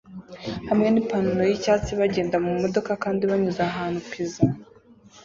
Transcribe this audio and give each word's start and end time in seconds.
hamwe 0.69 0.87
nipantaro 0.89 1.43
yicyatsi 1.49 1.91
bagenda 1.99 2.35
mumodoka 2.45 2.91
kandi 3.03 3.21
banyuze 3.29 3.61
ahantu 3.69 3.99
pizza 4.09 4.43